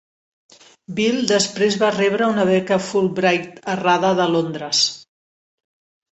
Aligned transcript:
Bill, 0.99 1.17
després 1.31 1.75
va 1.83 1.91
rebre 1.97 2.29
una 2.35 2.45
beca 2.49 2.79
Fulbright 2.85 3.59
a 3.73 3.75
RADA 3.81 4.09
de 4.21 4.27
Londres. 4.37 4.81